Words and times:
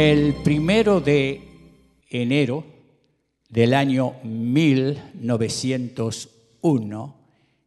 El 0.00 0.34
primero 0.44 1.00
de 1.00 1.40
enero 2.08 2.64
del 3.48 3.74
año 3.74 4.14
1901 4.22 7.16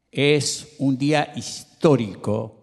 es 0.10 0.76
un 0.78 0.98
día 0.98 1.34
histórico 1.36 2.56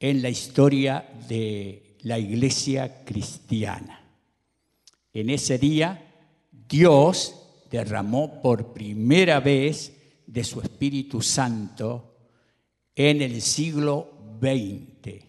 en 0.00 0.22
la 0.22 0.30
historia 0.30 1.06
de 1.28 1.98
la 2.00 2.18
iglesia 2.18 3.04
cristiana. 3.04 4.00
En 5.12 5.28
ese 5.28 5.58
día 5.58 6.02
Dios 6.66 7.34
derramó 7.70 8.40
por 8.40 8.72
primera 8.72 9.38
vez 9.38 9.92
de 10.26 10.44
su 10.44 10.62
Espíritu 10.62 11.20
Santo 11.20 12.14
en 12.96 13.20
el 13.20 13.42
siglo 13.42 14.38
XX. 14.40 15.22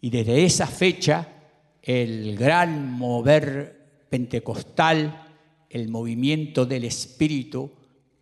Y 0.00 0.08
desde 0.08 0.46
esa 0.46 0.66
fecha 0.66 1.41
el 1.82 2.36
gran 2.36 2.92
mover 2.92 4.06
pentecostal, 4.08 5.26
el 5.68 5.88
movimiento 5.88 6.64
del 6.64 6.84
Espíritu, 6.84 7.70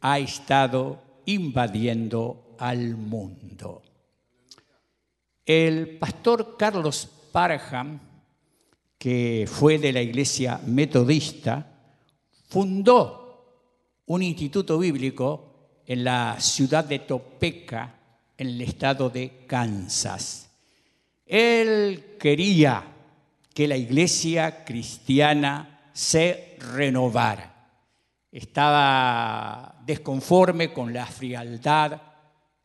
ha 0.00 0.18
estado 0.18 1.22
invadiendo 1.26 2.56
al 2.58 2.96
mundo. 2.96 3.82
El 5.44 5.98
pastor 5.98 6.56
Carlos 6.56 7.08
Parham, 7.32 8.00
que 8.96 9.46
fue 9.50 9.78
de 9.78 9.92
la 9.92 10.00
iglesia 10.00 10.60
metodista, 10.66 11.66
fundó 12.48 13.20
un 14.06 14.22
instituto 14.22 14.78
bíblico 14.78 15.82
en 15.86 16.04
la 16.04 16.36
ciudad 16.40 16.84
de 16.84 17.00
Topeka, 17.00 17.98
en 18.38 18.48
el 18.48 18.60
estado 18.62 19.10
de 19.10 19.44
Kansas. 19.46 20.50
Él 21.26 22.16
quería 22.18 22.99
que 23.54 23.68
la 23.68 23.76
iglesia 23.76 24.64
cristiana 24.64 25.90
se 25.92 26.56
renovara. 26.74 27.68
Estaba 28.30 29.80
desconforme 29.84 30.72
con 30.72 30.92
la 30.92 31.06
frialdad, 31.06 32.00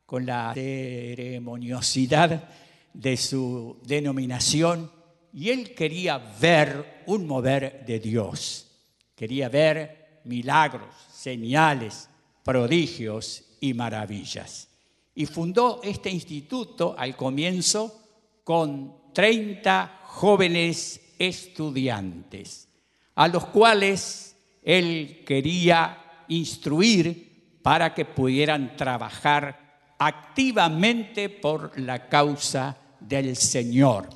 con 0.06 0.26
la 0.26 0.54
ceremoniosidad 0.54 2.50
de 2.94 3.18
su 3.18 3.80
denominación 3.84 4.92
y 5.34 5.50
él 5.50 5.76
quería 5.76 6.18
ver 6.18 7.04
un 7.08 7.28
mover 7.28 7.84
de 7.86 8.00
Dios. 8.00 8.68
Quería 9.16 9.50
ver 9.50 10.22
milagros, 10.24 10.96
señales, 11.12 12.10
prodigios 12.42 13.44
y 13.60 13.74
maravillas. 13.74 14.70
Y 15.14 15.26
fundó 15.26 15.82
este 15.84 16.10
instituto 16.10 16.96
al 16.98 17.18
comienzo 17.18 18.02
con 18.46 18.96
30 19.16 20.02
jóvenes 20.04 21.16
estudiantes, 21.18 22.68
a 23.16 23.30
los 23.30 23.46
cuales 23.46 24.36
él 24.62 25.24
quería 25.26 26.26
instruir 26.28 27.60
para 27.64 27.94
que 27.94 28.04
pudieran 28.04 28.76
trabajar 28.76 29.96
activamente 29.98 31.30
por 31.30 31.80
la 31.80 32.10
causa 32.10 32.78
del 33.00 33.38
Señor. 33.38 34.10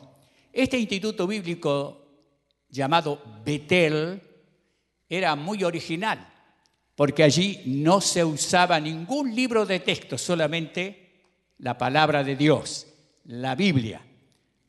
Este 0.52 0.77
instituto 0.77 1.25
bíblico 1.25 2.05
llamado 2.67 3.23
Betel 3.45 4.22
era 5.08 5.38
muy 5.38 5.64
original, 5.64 6.27
porque 6.95 7.23
allí 7.23 7.61
no 7.67 8.02
se 8.02 8.25
usaba 8.25 8.81
ningún 8.81 9.33
libro 9.33 9.66
de 9.66 9.80
texto, 9.80 10.17
solamente 10.17 11.22
la 11.59 11.77
palabra 11.77 12.22
de 12.22 12.36
Dios, 12.36 12.86
la 13.23 13.55
Biblia. 13.55 14.02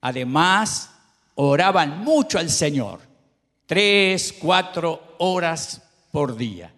Además, 0.00 0.90
oraban 1.34 2.00
mucho 2.04 2.38
al 2.38 2.50
Señor, 2.50 3.00
tres, 3.66 4.34
cuatro 4.38 5.16
horas 5.18 5.82
por 6.10 6.36
día. 6.36 6.72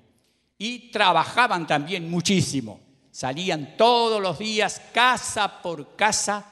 Y 0.58 0.90
trabajaban 0.90 1.66
también 1.66 2.10
muchísimo. 2.10 2.80
Salían 3.10 3.76
todos 3.76 4.22
los 4.22 4.38
días, 4.38 4.80
casa 4.92 5.60
por 5.62 5.96
casa, 5.96 6.46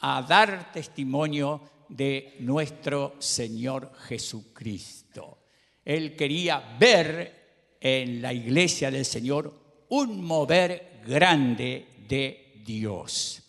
a 0.00 0.22
dar 0.22 0.72
testimonio 0.72 1.60
de 1.88 2.36
nuestro 2.40 3.14
Señor 3.18 3.92
Jesucristo. 4.08 5.38
Él 5.84 6.16
quería 6.16 6.76
ver 6.78 7.76
en 7.80 8.22
la 8.22 8.32
iglesia 8.32 8.90
del 8.90 9.04
Señor 9.04 9.52
un 9.88 10.24
mover 10.24 11.00
grande 11.06 11.86
de 12.08 12.60
Dios. 12.64 13.42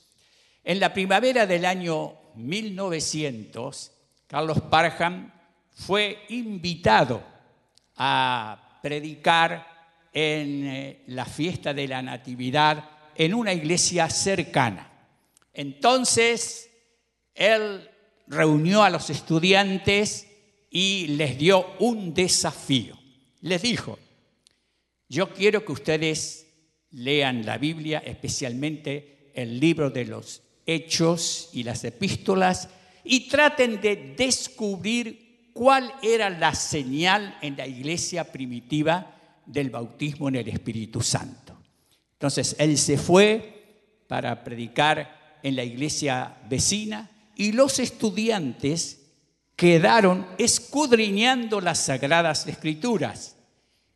En 0.63 0.79
la 0.79 0.93
primavera 0.93 1.45
del 1.45 1.65
año 1.65 2.22
1900, 2.35 3.91
Carlos 4.27 4.61
Parham 4.69 5.31
fue 5.71 6.19
invitado 6.29 7.23
a 7.95 8.79
predicar 8.81 9.67
en 10.11 10.65
eh, 10.65 11.03
la 11.07 11.25
fiesta 11.25 11.73
de 11.73 11.87
la 11.87 12.01
Natividad 12.01 12.89
en 13.15 13.33
una 13.33 13.53
iglesia 13.53 14.09
cercana. 14.09 14.91
Entonces, 15.53 16.69
él 17.33 17.89
reunió 18.27 18.83
a 18.83 18.89
los 18.89 19.09
estudiantes 19.09 20.27
y 20.69 21.07
les 21.07 21.37
dio 21.37 21.75
un 21.79 22.13
desafío. 22.13 22.97
Les 23.41 23.61
dijo, 23.61 23.99
yo 25.09 25.33
quiero 25.33 25.63
que 25.63 25.71
ustedes 25.71 26.47
lean 26.91 27.45
la 27.45 27.57
Biblia, 27.57 28.01
especialmente 28.05 29.31
el 29.35 29.59
libro 29.59 29.89
de 29.89 30.05
los 30.05 30.41
Hechos 30.65 31.49
y 31.53 31.63
las 31.63 31.83
epístolas, 31.83 32.69
y 33.03 33.27
traten 33.27 33.81
de 33.81 34.15
descubrir 34.17 35.49
cuál 35.53 35.93
era 36.01 36.29
la 36.29 36.55
señal 36.55 37.37
en 37.41 37.57
la 37.57 37.67
iglesia 37.67 38.31
primitiva 38.31 39.15
del 39.45 39.69
bautismo 39.69 40.29
en 40.29 40.37
el 40.37 40.47
Espíritu 40.47 41.01
Santo. 41.01 41.57
Entonces 42.13 42.55
él 42.59 42.77
se 42.77 42.97
fue 42.97 44.05
para 44.07 44.43
predicar 44.43 45.39
en 45.43 45.55
la 45.55 45.63
iglesia 45.63 46.37
vecina 46.49 47.09
y 47.35 47.51
los 47.51 47.79
estudiantes 47.79 48.99
quedaron 49.55 50.25
escudriñando 50.37 51.61
las 51.61 51.79
sagradas 51.79 52.47
escrituras 52.47 53.35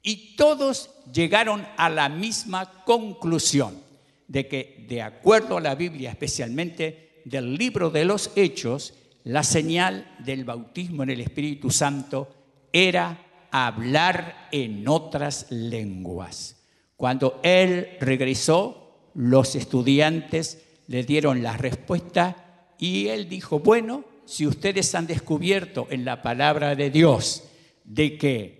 y 0.03 0.35
todos 0.35 0.91
llegaron 1.11 1.65
a 1.77 1.89
la 1.89 2.09
misma 2.09 2.83
conclusión 2.83 3.86
de 4.27 4.47
que 4.47 4.85
de 4.87 5.01
acuerdo 5.01 5.57
a 5.57 5.61
la 5.61 5.75
Biblia, 5.75 6.09
especialmente 6.09 7.21
del 7.25 7.55
libro 7.55 7.89
de 7.89 8.05
los 8.05 8.31
Hechos, 8.35 8.93
la 9.23 9.43
señal 9.43 10.15
del 10.19 10.45
bautismo 10.45 11.03
en 11.03 11.09
el 11.09 11.21
Espíritu 11.21 11.69
Santo 11.69 12.29
era 12.71 13.25
hablar 13.51 14.47
en 14.51 14.87
otras 14.87 15.47
lenguas. 15.49 16.57
Cuando 16.95 17.39
él 17.43 17.97
regresó, 17.99 19.11
los 19.13 19.55
estudiantes 19.55 20.63
le 20.87 21.03
dieron 21.03 21.43
la 21.43 21.57
respuesta 21.57 22.73
y 22.79 23.07
él 23.07 23.27
dijo, 23.27 23.59
bueno, 23.59 24.05
si 24.25 24.45
ustedes 24.45 24.93
han 24.95 25.07
descubierto 25.07 25.87
en 25.89 26.05
la 26.05 26.21
palabra 26.21 26.75
de 26.75 26.89
Dios 26.89 27.43
de 27.83 28.17
que 28.17 28.57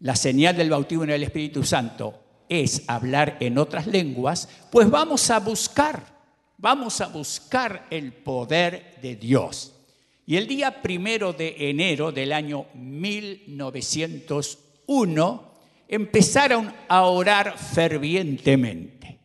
la 0.00 0.16
señal 0.16 0.56
del 0.56 0.70
bautismo 0.70 1.04
en 1.04 1.10
el 1.10 1.22
Espíritu 1.22 1.62
Santo 1.62 2.19
es 2.50 2.82
hablar 2.86 3.38
en 3.40 3.56
otras 3.56 3.86
lenguas, 3.86 4.46
pues 4.70 4.90
vamos 4.90 5.30
a 5.30 5.40
buscar 5.40 6.20
vamos 6.60 7.00
a 7.00 7.06
buscar 7.06 7.86
el 7.90 8.12
poder 8.12 8.98
de 9.00 9.16
Dios. 9.16 9.72
Y 10.26 10.36
el 10.36 10.46
día 10.46 10.82
primero 10.82 11.32
de 11.32 11.70
enero 11.70 12.12
del 12.12 12.32
año 12.32 12.66
1901 12.74 15.50
empezaron 15.88 16.72
a 16.88 17.04
orar 17.04 17.56
fervientemente. 17.58 19.18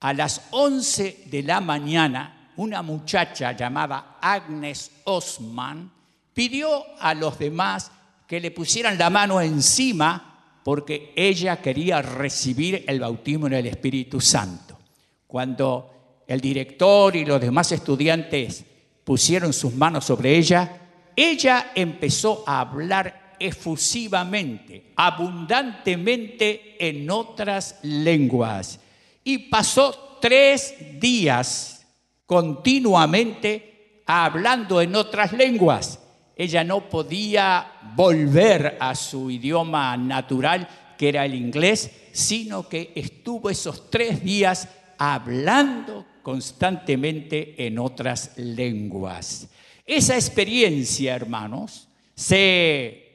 A 0.00 0.12
las 0.12 0.48
11 0.50 1.24
de 1.26 1.42
la 1.42 1.60
mañana, 1.60 2.50
una 2.56 2.82
muchacha 2.82 3.52
llamada 3.52 4.18
Agnes 4.20 4.90
Osman 5.04 5.92
pidió 6.34 6.84
a 6.98 7.14
los 7.14 7.38
demás 7.38 7.92
que 8.26 8.40
le 8.40 8.50
pusieran 8.50 8.98
la 8.98 9.08
mano 9.08 9.40
encima 9.40 10.35
porque 10.66 11.12
ella 11.14 11.62
quería 11.62 12.02
recibir 12.02 12.82
el 12.88 12.98
bautismo 12.98 13.46
en 13.46 13.52
el 13.52 13.66
Espíritu 13.68 14.20
Santo. 14.20 14.76
Cuando 15.24 16.24
el 16.26 16.40
director 16.40 17.14
y 17.14 17.24
los 17.24 17.40
demás 17.40 17.70
estudiantes 17.70 18.64
pusieron 19.04 19.52
sus 19.52 19.72
manos 19.74 20.06
sobre 20.06 20.36
ella, 20.36 20.88
ella 21.14 21.70
empezó 21.72 22.42
a 22.48 22.58
hablar 22.58 23.36
efusivamente, 23.38 24.90
abundantemente 24.96 26.74
en 26.80 27.08
otras 27.12 27.78
lenguas. 27.82 28.80
Y 29.22 29.38
pasó 29.38 30.18
tres 30.20 30.74
días 30.98 31.86
continuamente 32.26 34.02
hablando 34.04 34.80
en 34.82 34.96
otras 34.96 35.32
lenguas. 35.32 36.00
Ella 36.38 36.62
no 36.62 36.90
podía 36.90 37.66
volver 37.96 38.76
a 38.78 38.94
su 38.94 39.30
idioma 39.30 39.96
natural, 39.96 40.68
que 40.98 41.08
era 41.08 41.24
el 41.24 41.34
inglés, 41.34 41.90
sino 42.12 42.68
que 42.68 42.92
estuvo 42.94 43.48
esos 43.48 43.90
tres 43.90 44.22
días 44.22 44.68
hablando 44.98 46.04
constantemente 46.22 47.66
en 47.66 47.78
otras 47.78 48.36
lenguas. 48.36 49.48
Esa 49.86 50.14
experiencia, 50.14 51.14
hermanos, 51.14 51.88
se 52.14 53.06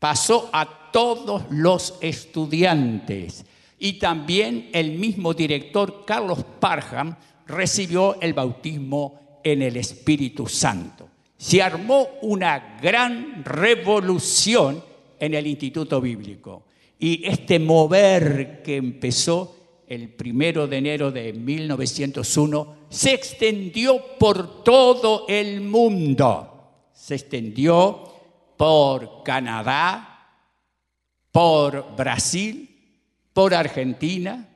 pasó 0.00 0.50
a 0.52 0.90
todos 0.90 1.44
los 1.50 1.98
estudiantes 2.00 3.44
y 3.78 3.94
también 3.94 4.70
el 4.72 4.92
mismo 4.92 5.34
director 5.34 6.04
Carlos 6.04 6.44
Parham 6.58 7.16
recibió 7.46 8.20
el 8.20 8.32
bautismo 8.32 9.40
en 9.44 9.62
el 9.62 9.76
Espíritu 9.76 10.48
Santo. 10.48 11.15
Se 11.36 11.62
armó 11.62 12.08
una 12.22 12.78
gran 12.80 13.44
revolución 13.44 14.82
en 15.18 15.34
el 15.34 15.46
Instituto 15.46 16.00
Bíblico 16.00 16.64
y 16.98 17.26
este 17.26 17.58
mover 17.58 18.62
que 18.62 18.76
empezó 18.76 19.56
el 19.86 20.08
primero 20.08 20.66
de 20.66 20.78
enero 20.78 21.12
de 21.12 21.32
1901 21.32 22.76
se 22.88 23.12
extendió 23.12 24.16
por 24.18 24.64
todo 24.64 25.26
el 25.28 25.60
mundo. 25.60 26.88
Se 26.92 27.14
extendió 27.14 28.02
por 28.56 29.22
Canadá, 29.22 30.16
por 31.30 31.94
Brasil, 31.94 32.68
por 33.32 33.54
Argentina, 33.54 34.48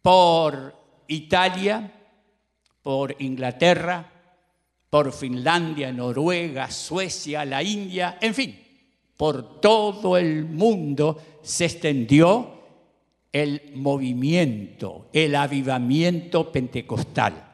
por 0.00 0.74
Italia, 1.08 1.92
por 2.82 3.16
Inglaterra, 3.18 4.10
por 4.90 5.12
Finlandia, 5.12 5.92
Noruega, 5.92 6.70
Suecia, 6.70 7.44
la 7.44 7.62
India, 7.62 8.18
en 8.20 8.34
fin, 8.34 8.60
por 9.16 9.60
todo 9.60 10.16
el 10.16 10.44
mundo 10.44 11.22
se 11.42 11.66
extendió 11.66 12.60
el 13.32 13.72
movimiento, 13.76 15.08
el 15.12 15.36
avivamiento 15.36 16.50
pentecostal. 16.50 17.46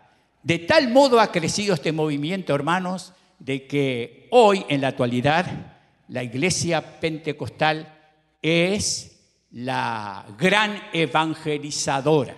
De 0.42 0.60
tal 0.60 0.90
modo 0.90 1.20
ha 1.20 1.30
crecido 1.30 1.74
este 1.74 1.92
movimiento, 1.92 2.54
hermanos, 2.54 3.12
de 3.38 3.66
que 3.66 4.28
hoy 4.30 4.64
en 4.68 4.80
la 4.80 4.88
actualidad 4.88 5.76
la 6.08 6.22
iglesia 6.22 7.00
pentecostal 7.00 7.92
es 8.40 9.20
la 9.50 10.24
gran 10.38 10.80
evangelizadora, 10.92 12.36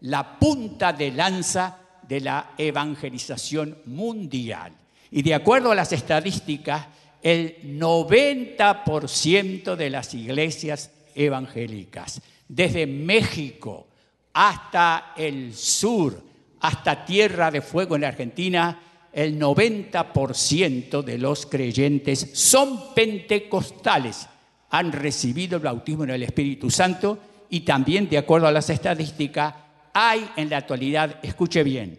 la 0.00 0.38
punta 0.38 0.92
de 0.92 1.12
lanza 1.12 1.78
de 2.10 2.20
la 2.20 2.50
evangelización 2.58 3.78
mundial. 3.86 4.72
Y 5.12 5.22
de 5.22 5.32
acuerdo 5.32 5.70
a 5.70 5.76
las 5.76 5.92
estadísticas, 5.92 6.88
el 7.22 7.78
90% 7.78 9.76
de 9.76 9.90
las 9.90 10.12
iglesias 10.14 10.90
evangélicas 11.14 12.20
desde 12.48 12.86
México 12.86 13.86
hasta 14.32 15.12
el 15.16 15.54
sur, 15.54 16.20
hasta 16.60 17.04
Tierra 17.04 17.52
de 17.52 17.60
Fuego 17.60 17.94
en 17.94 18.04
Argentina, 18.04 18.80
el 19.12 19.38
90% 19.38 21.02
de 21.02 21.18
los 21.18 21.46
creyentes 21.46 22.30
son 22.32 22.92
pentecostales, 22.92 24.26
han 24.70 24.90
recibido 24.90 25.58
el 25.58 25.62
bautismo 25.62 26.02
en 26.04 26.10
el 26.10 26.24
Espíritu 26.24 26.70
Santo 26.70 27.18
y 27.50 27.60
también, 27.60 28.08
de 28.08 28.18
acuerdo 28.18 28.48
a 28.48 28.52
las 28.52 28.68
estadísticas, 28.68 29.54
hay 29.94 30.28
en 30.36 30.50
la 30.50 30.58
actualidad, 30.58 31.18
escuche 31.22 31.62
bien, 31.62 31.98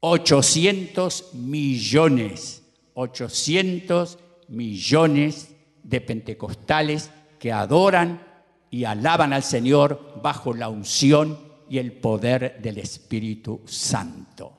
800 0.00 1.34
millones, 1.34 2.62
800 2.94 4.18
millones 4.48 5.54
de 5.82 6.00
pentecostales 6.00 7.10
que 7.38 7.52
adoran 7.52 8.22
y 8.70 8.84
alaban 8.84 9.32
al 9.32 9.42
Señor 9.42 10.20
bajo 10.22 10.54
la 10.54 10.68
unción 10.68 11.38
y 11.68 11.78
el 11.78 11.92
poder 11.92 12.60
del 12.60 12.78
Espíritu 12.78 13.62
Santo. 13.66 14.58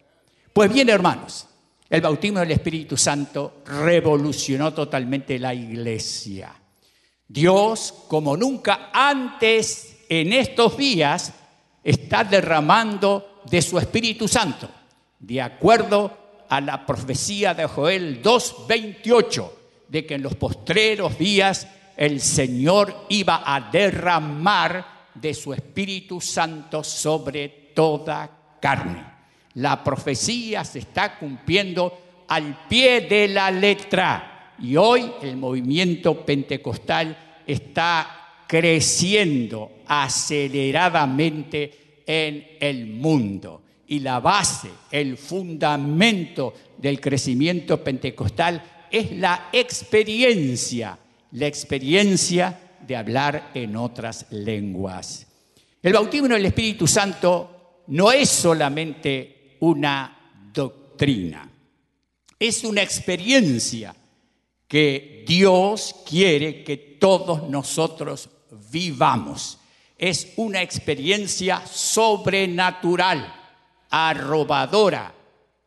Pues 0.51 0.71
bien, 0.71 0.89
hermanos, 0.89 1.47
el 1.89 2.01
bautismo 2.01 2.39
del 2.39 2.51
Espíritu 2.51 2.97
Santo 2.97 3.63
revolucionó 3.65 4.73
totalmente 4.73 5.39
la 5.39 5.53
iglesia. 5.53 6.53
Dios, 7.27 7.93
como 8.07 8.35
nunca 8.35 8.89
antes 8.93 9.97
en 10.09 10.33
estos 10.33 10.77
días, 10.77 11.33
está 11.83 12.23
derramando 12.23 13.41
de 13.49 13.61
su 13.61 13.77
Espíritu 13.77 14.27
Santo, 14.27 14.69
de 15.19 15.41
acuerdo 15.41 16.17
a 16.49 16.61
la 16.61 16.85
profecía 16.85 17.53
de 17.53 17.65
Joel 17.65 18.21
2.28, 18.21 19.51
de 19.87 20.05
que 20.05 20.15
en 20.15 20.23
los 20.23 20.35
postreros 20.35 21.17
días 21.17 21.67
el 21.97 22.21
Señor 22.21 23.05
iba 23.09 23.43
a 23.45 23.69
derramar 23.71 24.99
de 25.13 25.33
su 25.33 25.53
Espíritu 25.53 26.21
Santo 26.21 26.83
sobre 26.83 27.71
toda 27.75 28.29
carne. 28.59 29.05
La 29.55 29.83
profecía 29.83 30.63
se 30.63 30.79
está 30.79 31.17
cumpliendo 31.17 32.25
al 32.27 32.67
pie 32.67 33.01
de 33.01 33.27
la 33.27 33.51
letra 33.51 34.53
y 34.59 34.75
hoy 34.77 35.11
el 35.21 35.35
movimiento 35.37 36.25
pentecostal 36.25 37.17
está 37.45 38.18
creciendo 38.49 39.83
aceleradamente 39.85 42.01
en 42.05 42.57
el 42.59 42.87
mundo. 42.87 43.61
Y 43.85 43.99
la 43.99 44.19
base, 44.19 44.71
el 44.89 45.17
fundamento 45.17 46.55
del 46.77 46.99
crecimiento 46.99 47.83
pentecostal 47.83 48.87
es 48.89 49.11
la 49.11 49.49
experiencia 49.53 50.97
la 51.31 51.47
experiencia 51.47 52.59
de 52.85 52.95
hablar 52.95 53.51
en 53.53 53.75
otras 53.75 54.25
lenguas. 54.31 55.27
El 55.81 55.93
bautismo 55.93 56.27
en 56.27 56.33
el 56.33 56.45
Espíritu 56.45 56.87
Santo 56.87 57.83
no 57.87 58.11
es 58.11 58.29
solamente 58.29 59.57
una 59.59 60.33
doctrina, 60.53 61.49
es 62.37 62.63
una 62.63 62.81
experiencia 62.81 63.95
que 64.67 65.23
Dios 65.27 65.95
quiere 66.07 66.63
que 66.63 66.77
todos 66.77 67.49
nosotros 67.49 68.29
vivamos. 68.71 69.59
Es 69.97 70.33
una 70.37 70.61
experiencia 70.61 71.61
sobrenatural, 71.65 73.33
arrobadora, 73.89 75.13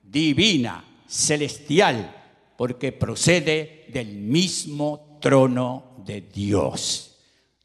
divina, 0.02 0.84
celestial, 1.06 2.14
porque 2.56 2.92
procede 2.92 3.86
del 3.88 4.08
mismo 4.08 5.18
trono 5.20 5.96
de 6.04 6.22
Dios. 6.22 7.16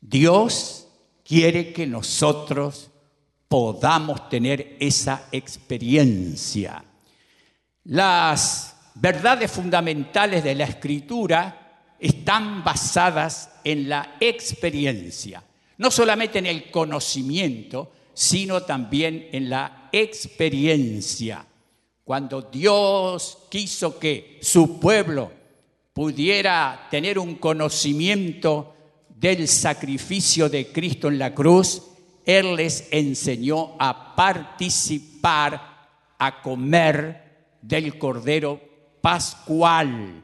Dios 0.01 0.87
quiere 1.23 1.73
que 1.73 1.87
nosotros 1.87 2.89
podamos 3.47 4.29
tener 4.29 4.75
esa 4.79 5.27
experiencia. 5.31 6.83
Las 7.85 8.75
verdades 8.95 9.51
fundamentales 9.51 10.43
de 10.43 10.55
la 10.55 10.65
escritura 10.65 11.66
están 11.99 12.63
basadas 12.63 13.49
en 13.63 13.89
la 13.89 14.15
experiencia, 14.19 15.43
no 15.77 15.91
solamente 15.91 16.39
en 16.39 16.45
el 16.45 16.69
conocimiento, 16.71 17.91
sino 18.13 18.61
también 18.63 19.29
en 19.31 19.49
la 19.49 19.89
experiencia. 19.91 21.45
Cuando 22.03 22.41
Dios 22.41 23.39
quiso 23.49 23.99
que 23.99 24.39
su 24.41 24.79
pueblo 24.79 25.31
pudiera 25.93 26.87
tener 26.89 27.19
un 27.19 27.35
conocimiento 27.35 28.75
del 29.09 29.47
sacrificio 29.47 30.47
de 30.47 30.67
Cristo 30.67 31.07
en 31.07 31.19
la 31.19 31.33
cruz, 31.33 31.81
Él 32.25 32.55
les 32.55 32.87
enseñó 32.91 33.75
a 33.79 34.15
participar, 34.15 35.75
a 36.19 36.41
comer 36.41 37.57
del 37.61 37.97
Cordero 37.97 38.61
Pascual, 39.01 40.23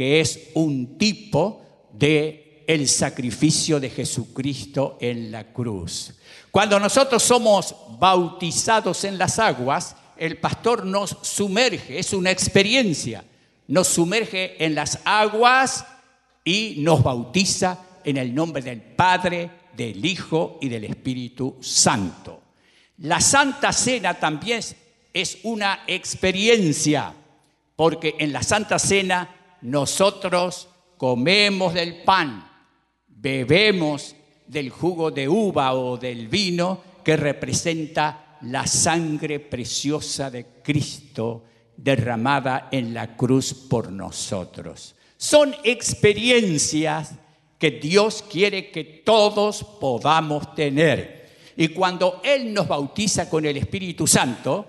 que 0.00 0.18
es 0.18 0.48
un 0.54 0.96
tipo 0.96 1.60
de 1.92 2.64
el 2.66 2.88
sacrificio 2.88 3.78
de 3.78 3.90
Jesucristo 3.90 4.96
en 4.98 5.30
la 5.30 5.52
cruz. 5.52 6.14
Cuando 6.50 6.80
nosotros 6.80 7.22
somos 7.22 7.76
bautizados 7.98 9.04
en 9.04 9.18
las 9.18 9.38
aguas, 9.38 9.94
el 10.16 10.38
pastor 10.38 10.86
nos 10.86 11.18
sumerge, 11.20 11.98
es 11.98 12.14
una 12.14 12.30
experiencia 12.30 13.22
nos 13.68 13.88
sumerge 13.88 14.64
en 14.64 14.74
las 14.74 15.00
aguas 15.04 15.84
y 16.46 16.76
nos 16.78 17.02
bautiza 17.02 17.84
en 18.02 18.16
el 18.16 18.34
nombre 18.34 18.62
del 18.62 18.80
Padre, 18.80 19.50
del 19.76 20.02
Hijo 20.02 20.56
y 20.62 20.70
del 20.70 20.84
Espíritu 20.84 21.58
Santo. 21.60 22.40
La 23.00 23.20
Santa 23.20 23.70
Cena 23.74 24.14
también 24.14 24.62
es 25.12 25.38
una 25.42 25.80
experiencia, 25.86 27.12
porque 27.76 28.14
en 28.18 28.32
la 28.32 28.42
Santa 28.42 28.78
Cena 28.78 29.36
nosotros 29.62 30.68
comemos 30.96 31.74
del 31.74 32.02
pan, 32.02 32.48
bebemos 33.06 34.14
del 34.46 34.70
jugo 34.70 35.10
de 35.10 35.28
uva 35.28 35.74
o 35.74 35.96
del 35.96 36.28
vino 36.28 36.82
que 37.04 37.16
representa 37.16 38.38
la 38.42 38.66
sangre 38.66 39.40
preciosa 39.40 40.30
de 40.30 40.46
Cristo 40.62 41.44
derramada 41.76 42.68
en 42.72 42.92
la 42.92 43.16
cruz 43.16 43.54
por 43.54 43.92
nosotros. 43.92 44.94
Son 45.16 45.54
experiencias 45.64 47.14
que 47.58 47.70
Dios 47.72 48.24
quiere 48.28 48.70
que 48.70 48.84
todos 48.84 49.62
podamos 49.62 50.54
tener. 50.54 51.28
Y 51.56 51.68
cuando 51.68 52.20
Él 52.24 52.54
nos 52.54 52.66
bautiza 52.66 53.28
con 53.28 53.44
el 53.44 53.58
Espíritu 53.58 54.06
Santo, 54.06 54.66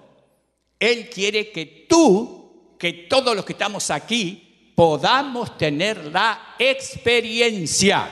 Él 0.77 1.09
quiere 1.09 1.51
que 1.51 1.85
tú, 1.87 2.75
que 2.77 2.93
todos 3.09 3.35
los 3.35 3.45
que 3.45 3.53
estamos 3.53 3.89
aquí, 3.89 4.50
podamos 4.75 5.57
tener 5.57 6.05
la 6.05 6.55
experiencia. 6.57 8.09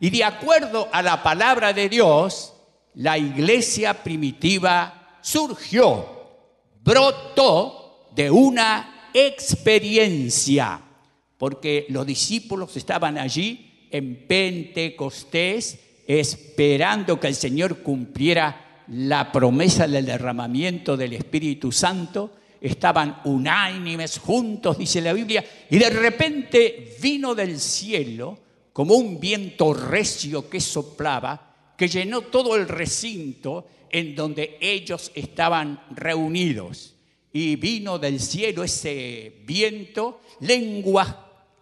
Y 0.00 0.10
de 0.10 0.24
acuerdo 0.24 0.88
a 0.92 1.02
la 1.02 1.22
palabra 1.22 1.72
de 1.72 1.88
Dios, 1.88 2.52
la 2.94 3.18
iglesia 3.18 4.02
primitiva 4.02 5.18
surgió, 5.22 6.06
brotó 6.82 8.10
de 8.14 8.30
una 8.30 9.10
experiencia, 9.14 10.80
porque 11.38 11.86
los 11.88 12.06
discípulos 12.06 12.76
estaban 12.76 13.18
allí 13.18 13.88
en 13.90 14.26
Pentecostés 14.26 15.78
esperando 16.06 17.18
que 17.18 17.28
el 17.28 17.34
Señor 17.34 17.82
cumpliera 17.82 18.82
la 18.88 19.32
promesa 19.32 19.88
del 19.88 20.04
derramamiento 20.04 20.96
del 20.96 21.14
Espíritu 21.14 21.72
Santo, 21.72 22.32
estaban 22.60 23.20
unánimes 23.24 24.18
juntos, 24.18 24.78
dice 24.78 25.00
la 25.00 25.12
Biblia, 25.12 25.44
y 25.70 25.78
de 25.78 25.90
repente 25.90 26.96
vino 27.00 27.34
del 27.34 27.60
cielo 27.60 28.38
como 28.72 28.94
un 28.94 29.20
viento 29.20 29.72
recio 29.72 30.48
que 30.48 30.60
soplaba, 30.60 31.74
que 31.76 31.88
llenó 31.88 32.22
todo 32.22 32.56
el 32.56 32.68
recinto 32.68 33.66
en 33.90 34.16
donde 34.16 34.58
ellos 34.60 35.12
estaban 35.14 35.84
reunidos. 35.90 36.94
Y 37.32 37.56
vino 37.56 37.98
del 37.98 38.20
cielo 38.20 38.64
ese 38.64 39.40
viento, 39.44 40.20
lenguas 40.40 41.14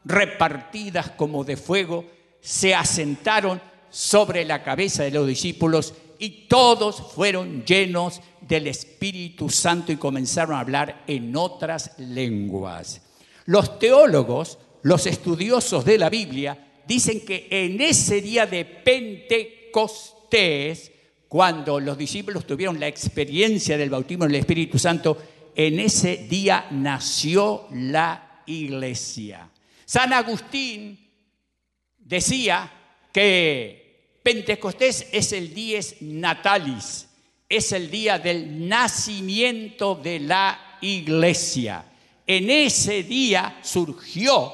repartidas 0.05 1.11
como 1.11 1.45
de 1.45 1.57
fuego, 1.57 2.05
se 2.41 2.75
asentaron 2.75 3.61
sobre 3.91 4.45
la 4.45 4.63
cabeza 4.63 5.03
de 5.03 5.11
los 5.11 5.27
discípulos 5.27 5.95
y 6.23 6.47
todos 6.47 7.12
fueron 7.17 7.64
llenos 7.64 8.21
del 8.41 8.69
Espíritu 8.69 9.50
Santo 9.50 9.91
y 9.91 9.97
comenzaron 9.97 10.55
a 10.55 10.61
hablar 10.61 11.02
en 11.09 11.35
otras 11.35 11.99
lenguas. 11.99 13.02
Los 13.47 13.81
teólogos, 13.81 14.57
los 14.83 15.09
estudiosos 15.09 15.85
de 15.85 15.99
la 15.99 16.09
Biblia, 16.09 16.85
dicen 16.87 17.25
que 17.25 17.49
en 17.50 17.81
ese 17.81 18.23
día 18.23 18.47
de 18.47 18.64
Pentecostés, 18.64 20.12
cuando 21.26 21.81
los 21.81 21.99
discípulos 21.99 22.47
tuvieron 22.47 22.79
la 22.79 22.87
experiencia 22.87 23.76
del 23.76 23.91
bautismo 23.91 24.25
del 24.25 24.37
Espíritu 24.37 24.79
Santo, 24.79 25.19
en 25.57 25.81
ese 25.81 26.29
día 26.31 26.69
nació 26.71 27.67
la 27.73 28.45
iglesia. 28.47 29.50
San 29.85 30.12
Agustín 30.12 31.00
decía 31.99 32.73
que 33.12 33.82
Pentecostés 34.23 35.09
es 35.12 35.33
el 35.33 35.52
dies 35.52 35.97
natalis, 36.00 37.09
es 37.49 37.73
el 37.73 37.91
día 37.91 38.19
del 38.19 38.69
nacimiento 38.69 39.95
de 39.95 40.21
la 40.21 40.79
iglesia. 40.81 41.85
En 42.26 42.49
ese 42.49 43.02
día 43.02 43.59
surgió 43.62 44.50